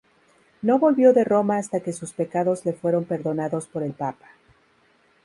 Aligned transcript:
No 0.63 0.79
volvió 0.79 1.13
de 1.13 1.23
Roma 1.23 1.57
hasta 1.59 1.79
que 1.81 1.93
sus 1.93 2.11
pecados 2.11 2.65
le 2.65 2.73
fueron 2.73 3.05
perdonados 3.05 3.67
por 3.67 3.83
el 3.83 3.93
Papa. 3.93 4.29